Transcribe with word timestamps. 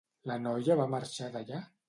La 0.29 0.37
noia 0.45 0.79
va 0.81 0.89
marxar 0.95 1.31
d'allà? 1.37 1.63